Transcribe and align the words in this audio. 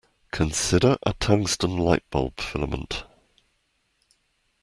Consider 0.31 0.97
a 1.03 1.13
tungsten 1.13 1.77
light-bulb 1.77 2.39
filament. 2.41 3.03